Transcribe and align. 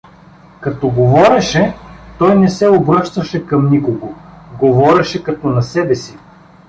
Като 0.61 0.89
говореше, 0.89 1.75
той 2.19 2.35
не 2.35 2.49
се 2.49 2.69
обръщаше 2.69 3.45
към 3.45 3.69
никого, 3.71 4.15
говореше 4.59 5.23
като 5.23 5.47
на 5.47 5.61
себе 5.63 5.95
си. 5.95 6.17